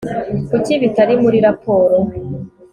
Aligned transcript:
kuki 0.49 0.73
bitari 0.81 1.13
muri 1.23 1.37
raporo 1.47 1.97